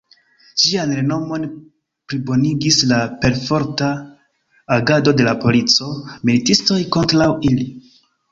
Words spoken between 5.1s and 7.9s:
de la polico, militistoj kontraŭ ili.